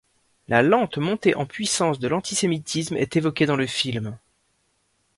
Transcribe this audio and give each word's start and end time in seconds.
La 0.47 0.63
lente 0.63 0.97
montée 0.97 1.35
en 1.35 1.45
puissance 1.45 1.99
de 1.99 2.07
l'antisémitisme 2.07 2.97
est 2.97 3.17
évoquée 3.17 3.45
dans 3.45 3.55
le 3.55 3.67
film. 3.67 4.17